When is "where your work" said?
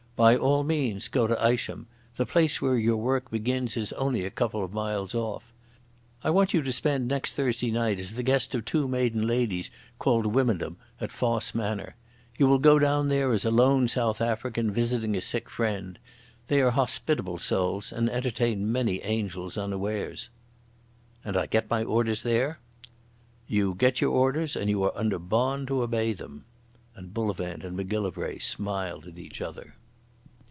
2.61-3.31